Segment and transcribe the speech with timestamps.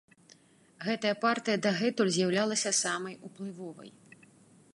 [0.85, 3.91] Гэтая партыя дагэтуль з'яўлялася самай уплывовай.